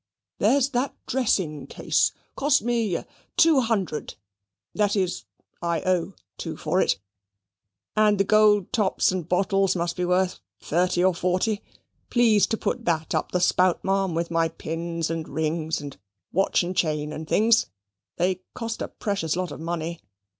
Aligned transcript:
"There's 0.39 0.69
that 0.69 0.95
dressing 1.05 1.67
case 1.67 2.11
cost 2.35 2.63
me 2.63 3.03
two 3.37 3.59
hundred 3.59 4.15
that 4.73 4.95
is, 4.95 5.25
I 5.61 5.81
owe 5.83 6.15
two 6.39 6.57
for 6.57 6.81
it; 6.81 6.97
and 7.95 8.17
the 8.17 8.23
gold 8.23 8.73
tops 8.73 9.11
and 9.11 9.29
bottles 9.29 9.75
must 9.75 9.95
be 9.95 10.03
worth 10.05 10.39
thirty 10.59 11.03
or 11.03 11.13
forty. 11.13 11.61
Please 12.09 12.47
to 12.47 12.57
put 12.57 12.83
THAT 12.85 13.13
up 13.13 13.31
the 13.31 13.39
spout, 13.39 13.85
ma'am, 13.85 14.15
with 14.15 14.31
my 14.31 14.49
pins, 14.49 15.11
and 15.11 15.29
rings, 15.29 15.79
and 15.79 15.97
watch 16.31 16.63
and 16.63 16.75
chain, 16.75 17.13
and 17.13 17.27
things. 17.27 17.67
They 18.15 18.41
cost 18.55 18.81
a 18.81 18.87
precious 18.87 19.35
lot 19.35 19.51
of 19.51 19.59
money. 19.59 20.01